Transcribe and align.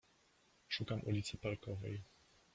Szukam 0.67 1.01
ulicy 1.03 1.37
Parkowej. 1.37 2.03